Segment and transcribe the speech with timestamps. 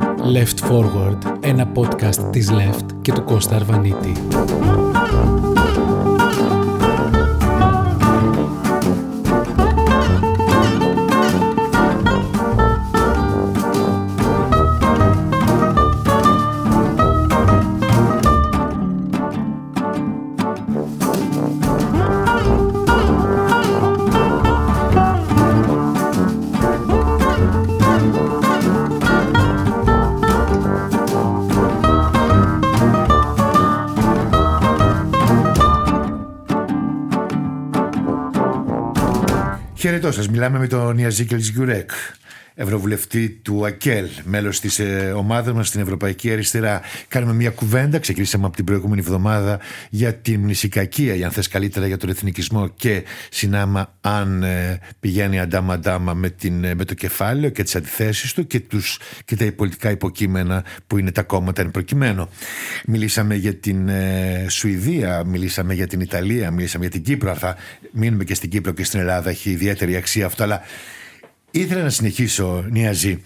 [0.00, 4.12] Left Forward, ένα podcast της Left και του Κώστα Αρβανίτη.
[39.78, 40.28] Χαιρετώ σας.
[40.28, 41.90] Μιλάμε με τον Ιαζίκελ Γκουρέκ,
[42.60, 46.80] ευρωβουλευτή του ΑΚΕΛ, μέλος της ε, ομάδας μας στην Ευρωπαϊκή Αριστερά.
[47.08, 51.86] Κάνουμε μια κουβέντα, ξεκινήσαμε από την προηγούμενη εβδομάδα για την μνησικακία, ή αν θες καλύτερα
[51.86, 57.62] για τον εθνικισμό και συνάμα αν ε, πηγαίνει αντάμα-αντάμα με, ε, με το κεφάλαιο και
[57.62, 62.28] τις αντιθέσεις του και, τους, και τα πολιτικά υποκείμενα που είναι τα κόμματα εν προκειμένου.
[62.86, 67.34] Μιλήσαμε για την ε, Σουηδία, μιλήσαμε για την Ιταλία, μιλήσαμε για την Κύπρο.
[67.34, 67.56] Θα
[67.92, 70.62] μείνουμε και στην Κύπρο και στην Ελλάδα, έχει ιδιαίτερη αξία αυτό, αλλά
[71.50, 73.22] Ήθελα να συνεχίσω, Νιαζή,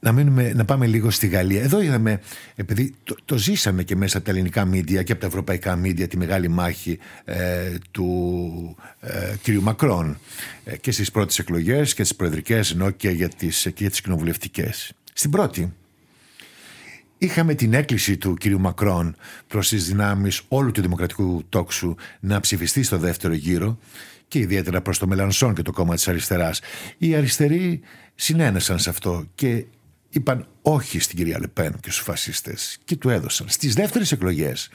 [0.00, 1.62] να, μείνουμε, να πάμε λίγο στη Γαλλία.
[1.62, 2.20] Εδώ είδαμε,
[2.54, 6.08] επειδή το, το ζήσαμε και μέσα από τα ελληνικά μίντια και από τα ευρωπαϊκά μίντια
[6.08, 9.48] τη μεγάλη μάχη ε, του ε, κ.
[9.48, 10.18] Μακρόν
[10.64, 14.00] ε, και στις πρώτες εκλογές και στις προεδρικές ενώ και για τις, και για τις
[14.00, 14.92] κοινοβουλευτικές.
[15.12, 15.72] Στην πρώτη
[17.22, 18.46] είχαμε την έκκληση του κ.
[18.46, 23.78] Μακρόν προς τις δυνάμεις όλου του δημοκρατικού τόξου να ψηφιστεί στο δεύτερο γύρο
[24.28, 26.60] και ιδιαίτερα προς το Μελανσόν και το κόμμα της αριστεράς.
[26.98, 27.80] Οι αριστεροί
[28.14, 29.64] συνένεσαν σε αυτό και
[30.10, 33.48] είπαν όχι στην κυρία Λεπέν και στους φασίστες και του έδωσαν.
[33.48, 34.70] Στις δεύτερες εκλογές,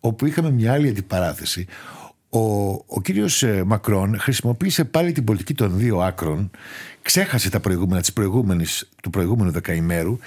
[0.00, 1.66] όπου είχαμε μια άλλη αντιπαράθεση,
[2.34, 6.50] ο, ο κύριος ε, Μακρόν χρησιμοποίησε πάλι την πολιτική των δύο άκρων,
[7.02, 10.18] ξέχασε τα προηγούμενα της προηγούμενης, του προηγούμενου δεκαημέρου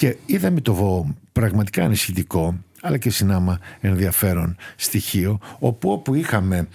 [0.00, 6.68] και είδαμε το πραγματικά ανησυχητικό αλλά και συνάμα ενδιαφέρον στοιχείο όπου όπου είχαμε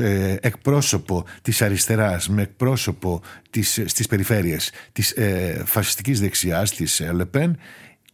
[0.00, 7.12] ε, εκπρόσωπο της αριστεράς με εκπρόσωπο της, στις περιφέρειες της ε, φασιστικής δεξιάς της ε,
[7.12, 7.56] Λεπέν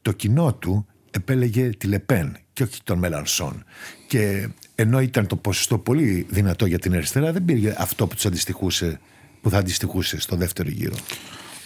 [0.03, 3.64] το κοινό του επέλεγε τη Λεπέν και όχι τον Μελανσόν
[4.08, 8.26] και ενώ ήταν το ποσοστό πολύ δυνατό για την αριστερά δεν πήρε αυτό που, τους
[8.26, 9.00] αντιστοιχούσε,
[9.41, 10.94] που θα αντιστοιχούσε στο δεύτερο γύρο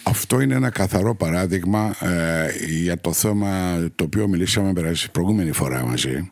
[0.03, 4.73] αυτό είναι ένα καθαρό παράδειγμα ε, για το θέμα το οποίο μιλήσαμε
[5.11, 6.31] προηγούμενη φορά μαζί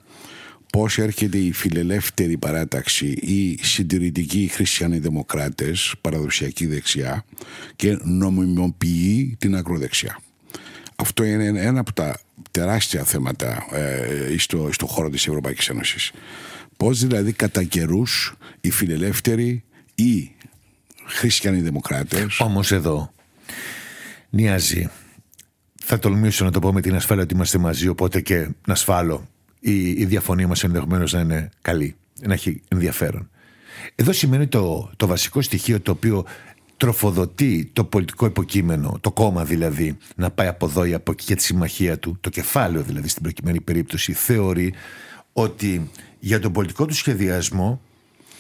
[0.71, 7.25] πώς έρχεται η φιλελεύθερη παράταξη ή συντηρητικοί χριστιανοί δημοκράτες, παραδοσιακή δεξιά
[7.75, 10.19] και νομιμοποιεί την ακροδεξιά.
[10.95, 12.19] Αυτό είναι ένα από τα
[12.51, 16.11] τεράστια θέματα ε, στο, στο χώρο της Ευρωπαϊκής Ένωσης.
[16.77, 19.63] Πώς δηλαδή κατά καιρούς οι φιλελεύθεροι
[19.95, 20.31] ή
[21.05, 22.39] χριστιανοί δημοκράτες...
[22.39, 23.13] Όμως εδώ
[24.29, 24.89] νοιάζει.
[25.84, 29.28] Θα τολμήσω να το πω με την ασφάλεια ότι είμαστε μαζί, οπότε και να ασφάλω
[29.59, 33.29] η, η διαφωνία μας ενδεχομένως να είναι καλή, να έχει ενδιαφέρον.
[33.95, 36.25] Εδώ σημαίνει το, το βασικό στοιχείο το οποίο
[36.78, 41.35] τροφοδοτεί το πολιτικό υποκείμενο, το κόμμα δηλαδή, να πάει από εδώ ή από εκεί για
[41.35, 44.73] τη συμμαχία του, το κεφάλαιο δηλαδή στην προκειμένη περίπτωση, θεωρεί
[45.33, 45.89] ότι
[46.19, 47.81] για τον πολιτικό του σχεδιασμό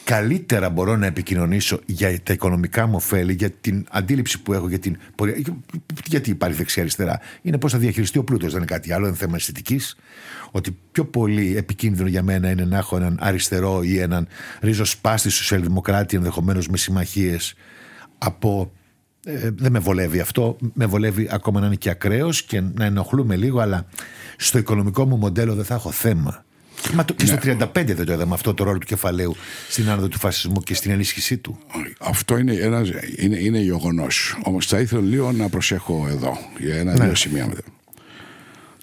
[0.03, 4.79] καλύτερα μπορώ να επικοινωνήσω για τα οικονομικά μου ωφέλη, για την αντίληψη που έχω για
[4.79, 5.35] την πορεία.
[6.05, 7.19] Γιατί υπάρχει δεξιά-αριστερά.
[7.41, 9.95] Είναι πώς θα διαχειριστεί ο πλούτος, δεν είναι κάτι άλλο, είναι θέμα αισθητικής.
[10.51, 14.27] Ότι πιο πολύ επικίνδυνο για μένα είναι να έχω έναν αριστερό ή έναν
[14.61, 17.53] ριζοσπάστη σοσιαλδημοκράτη, ενδεχομένως με συμμαχίες,
[18.17, 18.71] από.
[19.25, 20.57] Ε, δεν με βολεύει αυτό.
[20.73, 23.85] Με βολεύει ακόμα να είναι και ακραίος και να ενοχλούμε λίγο, αλλά
[24.37, 26.45] στο οικονομικό μου μοντέλο δεν θα έχω θέμα.
[26.93, 27.93] Μα το, και στο 35 ναι.
[27.93, 29.35] δεν το είδαμε αυτό το ρόλο του κεφαλαίου
[29.69, 31.59] στην άνοδο του φασισμού και στην ενίσχυσή του.
[31.99, 34.37] Αυτό είναι, ένας, είναι, είναι γεγονός.
[34.43, 37.15] Όμως θα ήθελα λίγο να προσέχω εδώ για ένα-δύο ναι.
[37.15, 37.53] σημεία.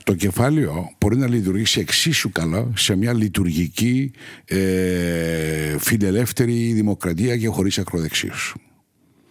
[0.05, 4.11] Το κεφάλαιο μπορεί να λειτουργήσει εξίσου καλά σε μια λειτουργική
[4.45, 8.55] ε, φιλελεύθερη δημοκρατία και χωρίς ακροδεξίους.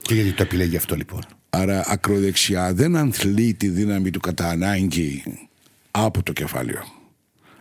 [0.01, 5.23] Και γιατί το επιλέγει αυτό λοιπόν; Άρα ακροδεξιά δεν ανθλεί τη δύναμη του κατά ανάγκη
[5.91, 6.97] από το κεφάλαιο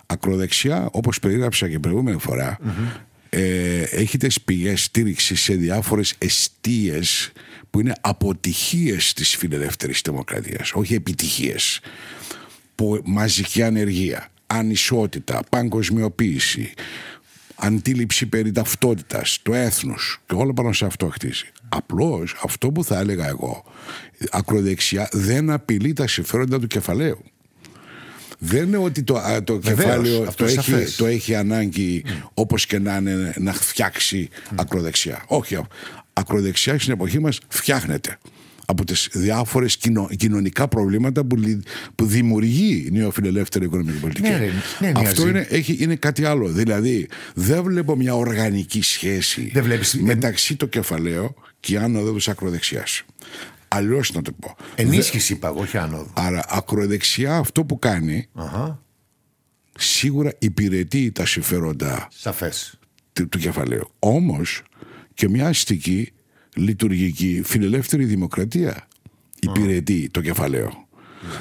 [0.07, 3.01] ακροδεξιά, όπως περίγραψα και προηγούμενη φορά, mm-hmm.
[3.31, 7.33] ε, έχει τις πηγές στήριξη σε διάφορες εστίες
[7.71, 11.81] που είναι αποτυχίες της φιλελεύθερης δημοκρατίας, όχι επιτυχίες.
[12.75, 16.73] Που, μαζική ανεργία, ανισότητα, παγκοσμιοποίηση,
[17.57, 21.45] αντίληψη περί ταυτότητας, του έθνους και όλο πάνω σε αυτό χτίζει.
[21.69, 23.65] Απλώς αυτό που θα έλεγα εγώ,
[24.31, 27.25] ακροδεξιά δεν απειλεί τα συμφέροντα του κεφαλαίου.
[28.39, 32.11] Δεν είναι ότι το, το κεφάλαιο το έχει, το έχει ανάγκη mm.
[32.35, 34.53] όπως και να είναι να φτιάξει mm.
[34.55, 35.25] ακροδεξιά.
[35.27, 35.59] Όχι,
[36.13, 38.19] ακροδεξιά στην εποχή μας φτιάχνεται.
[38.67, 41.37] από τις διάφορες κοινο, κοινωνικά προβλήματα που,
[41.95, 44.29] που δημιουργεί η νεοφιλελεύθερη οικονομική πολιτική.
[44.29, 44.51] Ναι,
[44.81, 46.49] ναι, Αυτό είναι, έχει, είναι κάτι άλλο.
[46.49, 49.95] Δηλαδή δεν βλέπω μια οργανική σχέση δεν βλέπεις...
[49.95, 53.03] μεταξύ το κεφαλαίο και η άνοδος της ακροδεξιάς.
[53.69, 54.57] Αλλιώς να το πω.
[54.75, 56.11] Ενίσχυση είπα εγώ, όχι άνοδο.
[56.15, 58.29] Άρα ακροδεξιά αυτό που κάνει
[59.79, 62.79] σίγουρα υπηρετεί τα συμφέροντα Σαφές.
[63.13, 63.91] του, του κεφαλαίου.
[63.99, 64.63] Όμως
[65.15, 66.13] και μια αστική
[66.57, 68.89] λειτουργική φιλελεύθερη δημοκρατία
[69.41, 70.87] υπηρετεί το κεφαλαίο.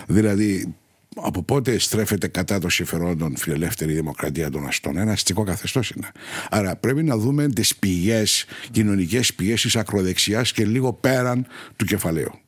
[0.07, 0.75] Δηλαδή
[1.15, 4.97] από πότε στρέφεται κατά των συμφερόντων φιλελεύθερη δημοκρατία των αστών.
[4.97, 6.11] Ένα αστικό καθεστώς είναι.
[6.49, 12.39] Άρα πρέπει να δούμε τις πηγές, κοινωνικές πηγές της ακροδεξιάς και λίγο πέραν του κεφαλαίου.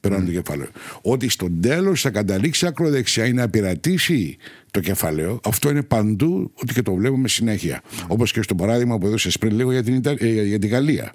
[0.00, 0.70] Πέραν του κεφαλαίου.
[1.02, 4.36] Ότι στο τέλος θα καταλήξει ακροδεξιά ή να πειρατήσει
[4.70, 7.82] το κεφαλαίο, αυτό είναι παντού ότι και το βλέπουμε συνέχεια.
[8.06, 10.14] Όπως και στο παράδειγμα που έδωσες πριν λίγο για την, Ιτα...
[10.18, 11.12] ε, για την Γαλλία.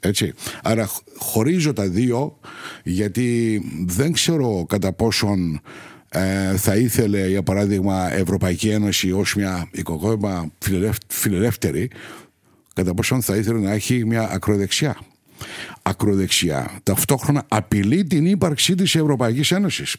[0.00, 0.32] Έτσι.
[0.62, 2.38] Άρα χωρίζω τα δύο
[2.84, 5.60] γιατί δεν ξέρω κατά πόσον
[6.12, 10.50] ε, θα ήθελε για παράδειγμα Ευρωπαϊκή Ένωση ως μια οικοκόμημα
[11.06, 11.90] φιλελεύθερη
[12.74, 14.98] κατά πόσον θα ήθελε να έχει μια ακροδεξιά
[15.82, 19.96] ακροδεξιά ταυτόχρονα απειλεί την ύπαρξή της Ευρωπαϊκής Ένωσης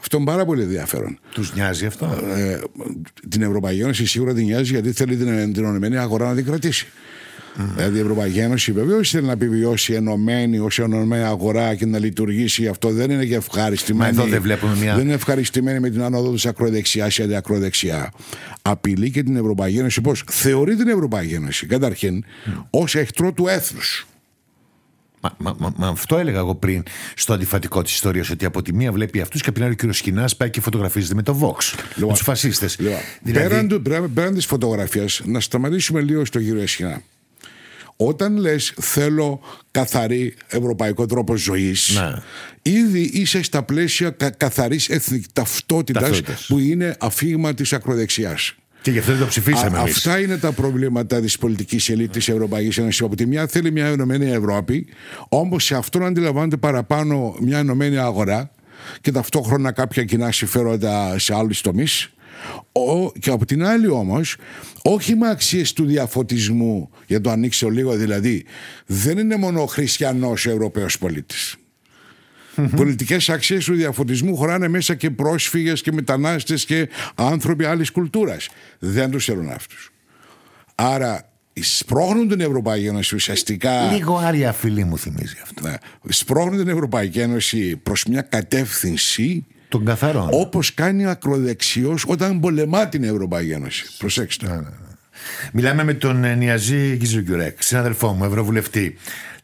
[0.00, 1.18] αυτό είναι πάρα πολύ ενδιαφέρον.
[1.32, 2.60] Τους νοιάζει αυτό; Ε,
[3.28, 6.86] την Ευρωπαϊκή Ένωση σίγουρα την νοιάζει γιατί θέλει την, την ενωμένη αγορά να την κρατήσει.
[7.56, 7.62] Mm.
[7.76, 12.66] Δηλαδή η Ευρωπαϊκή Ένωση βεβαίω θέλει να επιβιώσει ενωμένη ω ενωμένη αγορά και να λειτουργήσει.
[12.66, 14.16] Αυτό δεν είναι και ευχαριστημένη.
[14.16, 14.94] Μα εδώ δεν βλέπουμε μια.
[14.94, 18.12] Δεν είναι ευχαριστημένη με την άνοδο της ακροδεξιά ή αντιακροδεξιά.
[18.62, 20.00] Απειλεί και την Ευρωπαϊκή Ένωση.
[20.00, 22.64] Πώς θεωρεί την Ευρωπαϊκή Ένωση καταρχήν mm.
[22.70, 24.06] ως εχθρό του έθνους.
[25.20, 26.82] Μα, μα, μα, μα, αυτό έλεγα εγώ πριν
[27.14, 28.30] στο αντιφατικό της ιστορίας.
[28.30, 30.60] Ότι από τη μία βλέπει αυτούς και από την άλλη ο κύριος Σκινά πάει και
[30.60, 31.78] φωτογραφίζεται με το Vox.
[31.94, 32.76] Λοιπόν, με τους φασίστες.
[32.78, 33.48] Λοιπόν, δηλαδή...
[33.48, 37.02] Πέραν, πέραν, πέραν της φωτογραφίας, να σταματήσουμε λίγο στο κύριο Σκινά.
[38.02, 42.12] Όταν λες θέλω καθαρή ευρωπαϊκό τρόπο ζωής Ναι.
[42.78, 46.46] ήδη είσαι στα πλαίσια κα, καθαρής εθνική ταυτότητας, Ταυτότητας.
[46.46, 48.54] που είναι αφήγημα της ακροδεξιάς.
[48.82, 49.96] Και γι' αυτό δεν το ψηφίσαμε Α, εμείς.
[49.96, 53.00] αυτά είναι τα προβλήματα της πολιτικής ελίτ της Ευρωπαϊκής Ένωσης.
[53.02, 54.86] Από τη μια θέλει μια ενωμένη Ευρώπη,
[55.28, 58.50] όμως σε αυτόν αντιλαμβάνεται παραπάνω μια ενωμένη αγορά
[59.00, 62.10] και ταυτόχρονα κάποια κοινά συμφέροντα σε άλλους τομείς.
[63.18, 64.36] Και από την άλλη όμως,
[64.82, 68.44] όχι με αξίες του διαφωτισμού, για το ανοίξω λίγο δηλαδή,
[68.86, 71.54] δεν είναι μόνο ο χριστιανός Ευρωπαίος πολίτης.
[72.76, 78.48] Πολιτικές αξίες του διαφωτισμού χωράνε μέσα και πρόσφυγες και μετανάστες και άνθρωποι άλλης κουλτούρας.
[78.78, 79.92] Δεν τους θέλουν αυτούς.
[80.74, 83.92] Άρα σπρώχνουν την Ευρωπαϊκή Ένωση ουσιαστικά.
[83.92, 85.68] Λίγο άρια φίλη μου θυμίζει αυτό.
[85.68, 85.74] Ναι,
[86.08, 90.28] σπρώχνουν την Ευρωπαϊκή Ένωση προς μια κατεύθυνση Των καθαρών.
[90.30, 93.84] όπως κάνει ακροδεξιός όταν πολεμά την Ευρωπαϊκή Ένωση.
[93.98, 94.64] Προσέξτε.
[95.52, 98.96] Μιλάμε με τον ε, Νιαζή Γκιζουγκιουρέκ, συναδελφό μου, ευρωβουλευτή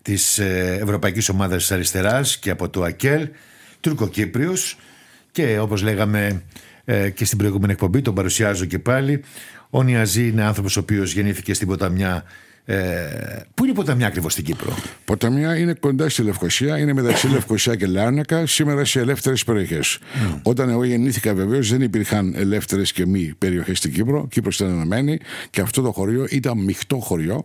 [0.02, 3.28] της Ευρωπαϊκής Ομάδας Αριστεράς και από το ΑΚΕΛ,
[3.80, 4.78] Τουρκοκύπριος.
[5.32, 6.42] Και όπως λέγαμε
[6.84, 9.22] ε, και στην προηγούμενη εκπομπή, τον παρουσιάζω και πάλι.
[9.70, 12.24] Ο Νιαζή είναι άνθρωπος ο οποίος γεννήθηκε στην ποταμιά.
[12.68, 12.76] Ε,
[13.54, 17.74] πού είναι η ποταμιά ακριβώς στην Κύπρο, Ποταμιά είναι κοντά στη Λευκοσία, είναι μεταξύ Λευκοσία
[17.74, 19.98] και Λάρνακα, σήμερα σε ελεύθερες περιοχές.
[20.42, 24.26] Όταν εγώ γεννήθηκα, βεβαίως δεν υπήρχαν ελεύθερες και μη περιοχές στην Κύπρο.
[24.30, 25.18] Κύπρος ήταν ενωμένη
[25.50, 27.42] και αυτό το χωριό ήταν μειχτό χωριό.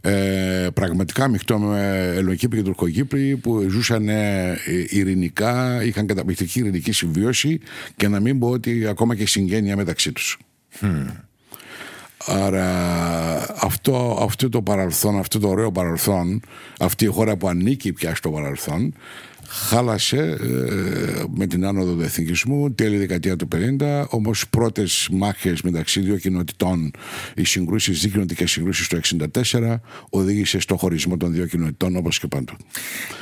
[0.00, 7.60] Ε, πραγματικά μειχτό με Ελληνοκύπροι και Τουρκοκύπροι που ζούσαν ε, ειρηνικά, είχαν καταπληκτική ειρηνική συμβίωση
[7.96, 10.38] και να μην πω ότι ακόμα και συγγένεια μεταξύ τους.
[12.26, 12.68] Άρα
[13.68, 16.40] αυτό, αυτό το παρελθόν, αυτό το ωραίο παρελθόν,
[16.78, 18.94] αυτή η χώρα που ανήκει πια στο παρελθόν,
[19.48, 23.48] χάλασε ε, με την άνοδο του εθνικισμού τέλη δεκαετία του
[23.80, 26.90] 50, όμως πρώτες μάχες μεταξύ δύο κοινοτητών,
[27.34, 29.00] οι συγκρούσεις, δικοινοτικές συγκρούσεις το
[29.52, 29.74] 1964,
[30.10, 32.56] οδήγησε στο χωρισμό των δύο κοινοτητών όπως και παντού.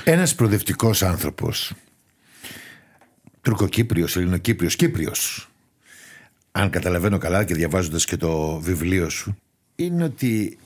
[0.05, 1.73] Ένας προοδευτικός άνθρωπος,
[3.41, 5.51] Τουρκοκύπριος, Ελληνοκύπριος, Κύπριος,
[6.53, 9.37] αν καταλαβαίνω καλά και διαβάζοντας και το βιβλίο σου,
[9.77, 10.59] είναι ότι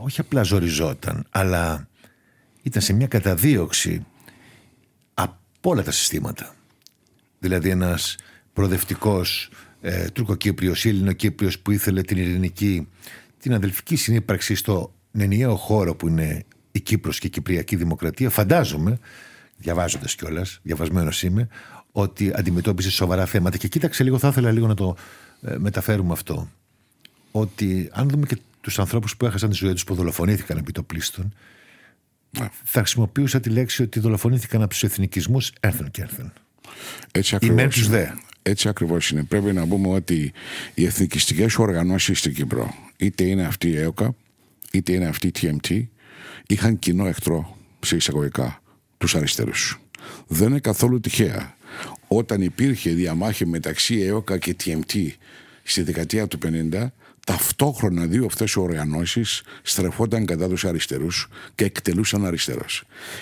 [0.00, 1.88] όχι απλά ζοριζόταν, αλλά
[2.62, 4.06] ήταν σε μια καταδίωξη
[5.14, 6.54] από όλα τα συστήματα.
[7.38, 8.16] Δηλαδή ένας
[8.52, 9.50] προοδευτικός
[9.80, 12.88] ε, Τουρκοκύπριος ή Ελληνοκύπριος που ήθελε την ειρηνική,
[13.38, 18.98] την αδελφική συνύπαρξη στο ενιαίο χώρο που είναι η Κύπρος και η Κυπριακή Δημοκρατία, φαντάζομαι,
[19.56, 21.48] διαβάζοντας κιόλας, διαβασμένος είμαι,
[21.92, 23.56] ότι αντιμετώπισε σοβαρά θέματα.
[23.56, 24.96] Και κοίταξε λίγο, θα ήθελα λίγο να το
[25.42, 26.48] ε, μεταφέρουμε αυτό.
[27.40, 30.82] Ότι αν δούμε και τους ανθρώπους που έχασαν τη ζωή τους, που δολοφονήθηκαν επί το
[30.82, 31.34] πλήστον,
[32.64, 36.32] θα χρησιμοποιούσα τη λέξη ότι δολοφονήθηκαν από τους εθνικισμούς έρθουν και έρθουν.
[37.12, 37.96] Έτσι Οι μεν ακριβώς τους είναι.
[37.96, 38.06] δε.
[38.50, 39.24] Έτσι ακριβώς είναι.
[39.24, 40.32] Πρέπει να πούμε ότι
[40.74, 44.14] οι εθνικιστικές οργανώσεις στην Κύπρο, είτε είναι αυτή η ΕΟΚΑ,
[44.72, 45.82] είτε είναι αυτή η TMT,
[46.46, 48.62] είχαν κοινό εχθρό σε εισαγωγικά
[48.98, 49.80] τους αριστερούς.
[50.26, 51.56] Δεν είναι καθόλου τυχαία.
[52.08, 55.08] Όταν υπήρχε διαμάχη μεταξύ ΕΟΚΑ και TMT
[55.62, 56.38] στη δεκαετία του
[56.72, 56.86] 50,
[57.28, 62.64] ταυτόχρονα δύο αυτές οι οργανώσεις στρεφόταν κατά τους αριστερούς και εκτελούσαν αριστερό.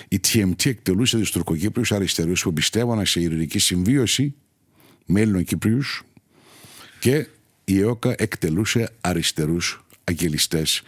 [0.07, 4.35] Η TMT εκτελούσε τους τουρκοκύπριους αριστερούς που πιστεύαν σε ειρηνική συμβίωση
[5.05, 5.81] με Έλληνων Κύπριου
[6.99, 7.27] και
[7.65, 10.81] η ΕΟΚΑ εκτελούσε αριστερούς αγγελιστές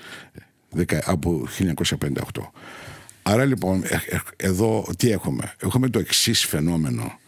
[1.06, 2.14] από 1958.
[3.24, 7.20] Άρα λοιπόν ε, ε, εδώ τι έχουμε; Έχουμε το εξής φαινόμενο.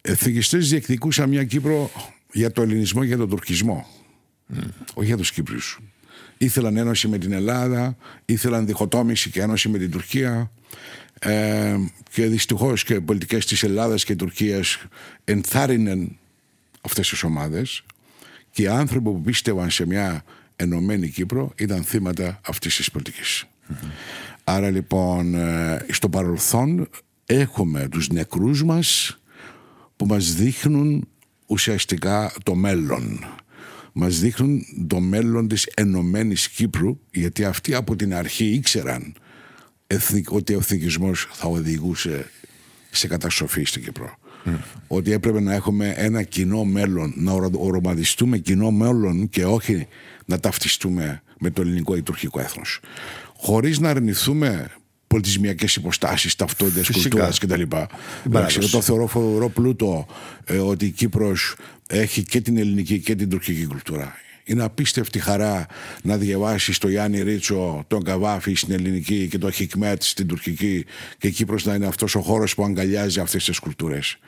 [0.00, 1.90] Εθνικιστές διεκδικούσαν μια Κύπρο
[2.32, 3.99] για το ελληνισμό και για τον τουρκισμό.
[4.94, 5.78] Όχι για τους Κύπριους.
[6.38, 10.50] Ήθελαν ένωση με την Ελλάδα, ήθελαν διχοτόμηση και ένωση με την Τουρκία.
[11.18, 11.76] Ε,
[12.12, 14.78] και δυστυχώς και οι πολιτικές της Ελλάδας και Τουρκίας
[15.24, 16.18] ενθάρρυναν
[16.80, 17.82] αυτές τις ομάδες.
[18.50, 20.24] Και οι άνθρωποι που πίστευαν σε μια
[20.56, 23.44] ενωμένη Κύπρο ήταν θύματα αυτής της πολιτικης
[24.44, 26.88] Άρα λοιπόν ε, στο παρελθόν
[27.26, 29.18] έχουμε τους νεκρούς μας
[29.96, 31.08] που μας δείχνουν
[31.46, 33.24] ουσιαστικά το μέλλον.
[33.92, 39.14] Μας δείχνουν το μέλλον της Ενωμένης Κύπρου γιατί αυτοί από την αρχή ήξεραν
[40.28, 42.30] ότι ο εθνικισμός θα οδηγούσε
[42.90, 44.18] σε καταστροφή στην Κύπρο.
[44.86, 49.86] Ότι έπρεπε να έχουμε ένα κοινό μέλλον, να οροματιστούμε κοινό μέλλον και όχι
[50.24, 52.80] να ταυτιστούμε με το ελληνικό ή τουρκικό έθνος.
[53.36, 54.70] Χωρίς να αρνηθούμε
[55.10, 57.62] πολιτισμιακές υποστάσεις, ταυτότητες, κουλτούρας κτλ.
[58.32, 60.06] Εγώ το θεωρώ φοβερό πλούτο
[60.44, 61.54] ε, ότι η Κύπρος
[61.86, 64.14] έχει και την ελληνική και την τουρκική κουλτούρα.
[64.44, 65.66] Είναι απίστευτη χαρά
[66.02, 70.84] να διαβάσεις το Γιάννη Ρίτσο, τον Καβάφη στην ελληνική και το Χικμέτ στην τουρκική
[71.18, 74.18] και η Κύπρος να είναι αυτός ο χώρος που αγκαλιάζει αυτές τις κουλτούρες.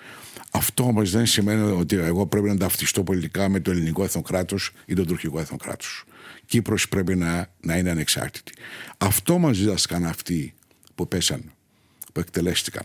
[0.50, 4.22] Αυτό όμως δεν σημαίνει ότι εγώ πρέπει να ταυτιστώ πολιτικά με το ελληνικό έθνο
[4.86, 5.56] ή το τουρκικό έθνο
[6.46, 8.52] Κύπρος πρέπει να, να είναι ανεξάρτητη.
[8.98, 10.54] Αυτό μας δίδασκαν αυτοί
[10.94, 11.52] που πέσαν,
[12.12, 12.84] που εκτελέστηκαν.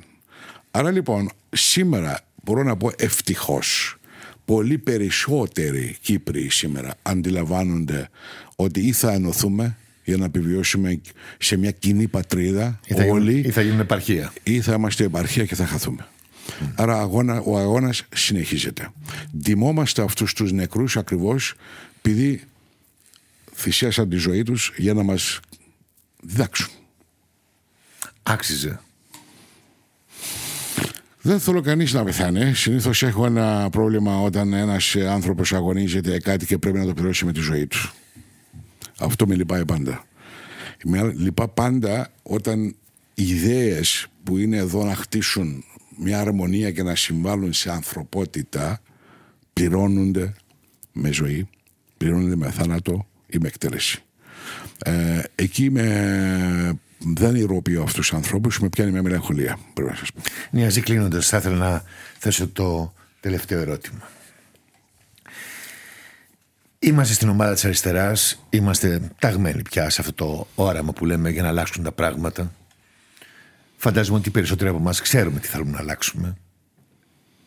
[0.71, 3.97] Άρα λοιπόν σήμερα μπορώ να πω ευτυχώς
[4.45, 8.09] πολύ περισσότεροι Κύπροι σήμερα αντιλαμβάνονται
[8.55, 11.01] ότι ή θα ενωθούμε για να επιβιώσουμε
[11.37, 15.45] σε μια κοινή πατρίδα ή θα, όλοι ή θα γίνουν επαρχία ή θα είμαστε επαρχία
[15.45, 16.07] και θα χαθούμε.
[16.75, 18.89] Άρα αγώνα, ο αγώνας συνεχίζεται.
[19.43, 21.53] Τιμόμαστε αυτούς τους νεκρούς ακριβώς
[21.97, 22.43] επειδή
[23.53, 25.39] θυσίασαν τη ζωή τους για να μας
[26.21, 26.69] διδάξουν.
[28.27, 28.79] Άξιζε.
[31.21, 32.53] Δεν θέλω κανείς να πεθάνει.
[32.53, 37.31] Συνήθως έχω ένα πρόβλημα όταν ένας άνθρωπος αγωνίζεται κάτι και πρέπει να το πληρώσει με
[37.31, 37.91] τη ζωή του.
[38.99, 40.05] Αυτό με λυπάει πάντα.
[40.83, 42.75] Με λυπά πάντα όταν
[43.13, 45.63] οι ιδέες που είναι εδώ να χτίσουν
[45.97, 48.81] μια αρμονία και να συμβάλλουν σε ανθρωπότητα
[49.53, 50.33] πληρώνονται
[50.91, 51.49] με ζωή,
[51.97, 54.03] πληρώνονται με θάνατο, ή με εκτέλεση.
[54.83, 60.11] Ε, εκεί με, δεν ηρωποιώ αυτούς τους ανθρώπους, με πιάνει μια μελαγχολία, πρέπει να σας
[60.11, 60.21] πω.
[60.51, 61.83] Νιαζή κλείνοντας, θα ήθελα να
[62.17, 64.09] θέσω το τελευταίο ερώτημα.
[66.79, 71.41] Είμαστε στην ομάδα της αριστεράς, είμαστε ταγμένοι πια σε αυτό το όραμα που λέμε για
[71.41, 72.51] να αλλάξουν τα πράγματα.
[73.77, 76.37] Φαντάζομαι ότι οι περισσότεροι από εμάς ξέρουμε τι θέλουμε να αλλάξουμε.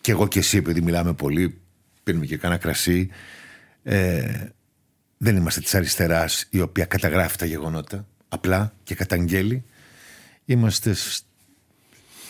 [0.01, 1.61] Και εγώ και εσύ, επειδή μιλάμε πολύ,
[2.03, 3.09] πίνουμε και κάνα κρασί.
[3.83, 4.47] Ε,
[5.17, 9.65] δεν είμαστε της αριστεράς η οποία καταγράφει τα γεγονότα απλά και καταγγέλει.
[10.45, 10.97] Είμαστε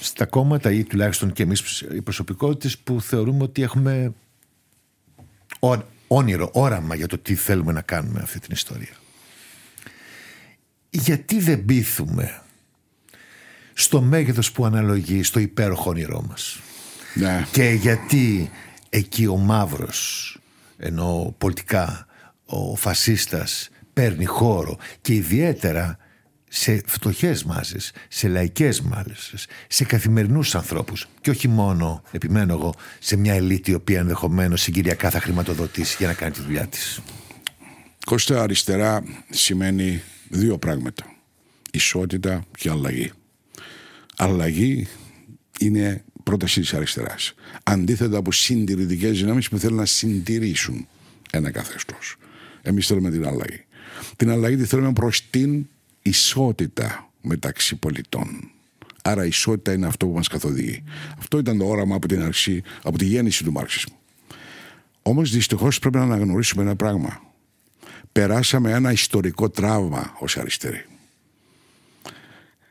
[0.00, 4.12] στα κόμματα ή τουλάχιστον και εμείς οι προσωπικότητες που θεωρούμε ότι έχουμε
[6.06, 8.94] όνειρο, όραμα για το τι θέλουμε να κάνουμε αυτή την ιστορία.
[10.90, 12.42] Γιατί δεν πείθουμε
[13.72, 16.60] στο μέγεθος που αναλογεί στο υπέροχο όνειρό μας;
[17.14, 17.46] Ναι.
[17.52, 18.50] Και γιατί
[18.88, 20.38] εκεί ο μαύρος,
[20.76, 22.06] ενώ πολιτικά
[22.46, 25.98] ο φασίστας παίρνει χώρο και ιδιαίτερα
[26.52, 33.16] σε φτωχές μάζες, σε λαϊκές μάζες, σε καθημερινούς ανθρώπους και όχι μόνο, επιμένω εγώ, σε
[33.16, 37.00] μια ελίτ η οποία ενδεχομένως συγκυριακά θα χρηματοδοτήσει για να κάνει τη δουλειά της.
[38.06, 41.04] Κώστα αριστερά σημαίνει δύο πράγματα.
[41.72, 43.12] Ισότητα και αλλαγή.
[44.16, 44.86] Αλλαγή
[45.60, 47.34] είναι πρόταση της αριστεράς.
[47.62, 50.86] Αντίθετα από συντηρητικές δυνάμεις που θέλουν να συντηρήσουν
[51.30, 52.16] ένα καθεστώς.
[52.62, 53.64] Εμείς θέλουμε την αλλαγή.
[54.16, 55.66] Την αλλαγή τη θέλουμε προς την
[56.02, 58.50] ισότητα μεταξύ πολιτών.
[59.02, 60.82] Άρα η ισότητα είναι αυτό που μας καθοδηγεί.
[61.18, 63.96] Αυτό ήταν το όραμα από την αρχή, από τη γέννηση του μάρξισμου.
[65.02, 67.22] Όμως δυστυχώς πρέπει να αναγνωρίσουμε ένα πράγμα.
[68.12, 70.84] Περάσαμε ένα ιστορικό τραύμα ως αριστεροί.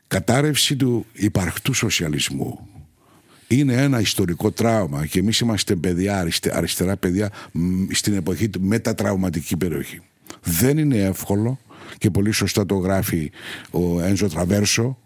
[0.08, 2.68] Κατάρρευση του υπαρκτού σοσιαλισμού
[3.46, 7.30] είναι ένα ιστορικό τραύμα και εμείς είμαστε παιδιά, αριστερά παιδιά
[7.90, 10.00] στην εποχή του μετατραυματική περιοχή.
[10.42, 11.58] Δεν είναι εύκολο
[11.98, 13.30] και πολύ σωστά το γράφει
[13.70, 14.98] ο Ένζο Τραβέρσο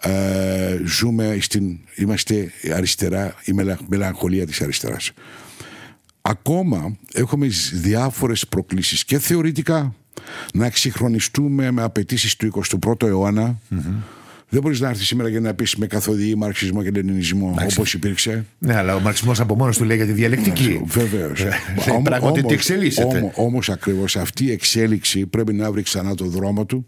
[0.00, 3.52] ε, ζούμε στην, είμαστε αριστερά, η
[3.88, 5.12] μελαγχολία της αριστεράς.
[6.20, 9.94] Ακόμα έχουμε διάφορες προκλήσεις και θεωρητικά
[10.54, 13.58] να εξυγχρονιστούμε με απαιτήσεις του 21ου αιώνα.
[14.48, 18.44] Δεν μπορείς να έρθεις σήμερα και να πεις με καθοδηγή μαρξισμό και λενινισμό όπως υπήρξε.
[18.58, 20.80] Ναι, αλλά ο μαρξισμός από μόνος του λέει για τη διαλεκτική.
[20.84, 21.44] Βεβαίως.
[22.02, 23.32] Πράγματι ότι εξελίσσεται.
[23.34, 26.86] Όμω ακριβώς αυτή η εξέλιξη πρέπει να βρει ξανά το δρόμο του.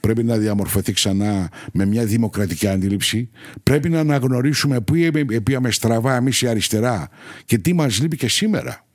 [0.00, 3.30] Πρέπει να διαμορφωθεί ξανά με μια δημοκρατική αντίληψη.
[3.62, 4.94] Πρέπει να αναγνωρίσουμε πού
[5.42, 7.08] πήγαμε στραβά εμείς η αριστερά
[7.44, 8.86] και τι μας λείπει και σήμερα.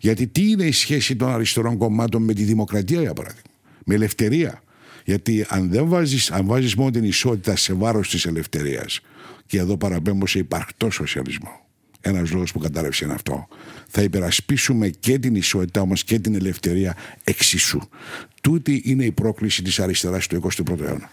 [0.00, 3.48] Γιατί τι είναι η σχέση των αριστερών κομμάτων με τη δημοκρατία, για παράδειγμα.
[3.84, 4.62] Με ελευθερία;
[5.04, 9.00] Γιατί αν δεν βάζεις, αν βάζεις μόνο την ισότητα σε βάρος της ελευθερίας
[9.46, 11.64] και εδώ παραπέμπω σε υπαρκτό σοσιαλισμό
[12.00, 13.48] ένας λόγος που κατάρρευσε είναι αυτό
[13.88, 17.80] θα υπερασπίσουμε και την ισότητα όμως και την ελευθερία εξίσου
[18.40, 21.10] τούτη είναι η πρόκληση της αριστεράς του 21ου αιώνα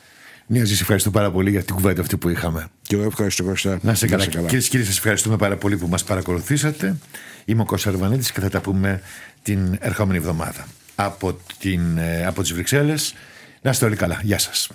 [0.47, 2.67] Νία, σα ευχαριστώ πάρα πολύ για την κουβέντα αυτή που είχαμε.
[2.81, 3.79] Και εγώ ευχαριστώ, Κώστα.
[3.81, 4.27] Να σε καλά.
[4.27, 4.47] καλά.
[4.47, 6.97] Κυρίε και κύριοι, σας ευχαριστούμε πάρα πολύ που μας παρακολουθήσατε.
[7.45, 9.01] Είμαι ο Κώστας Αρβανίτης και θα τα πούμε
[9.41, 13.15] την ερχόμενη εβδομάδα από, την, ε, από τις Βρυξέλλες.
[13.61, 14.19] Να είστε όλοι καλά.
[14.23, 14.69] Γεια σας.